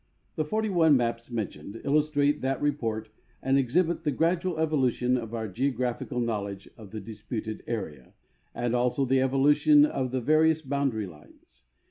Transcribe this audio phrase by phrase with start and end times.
[0.35, 3.09] The 41 maps mentioned illustrate that report
[3.39, 8.15] and exhibit the gradual evolu tion of our geographical knowledge of the disi)uted area,
[8.55, 11.61] and also the evolution of the various boundary lines.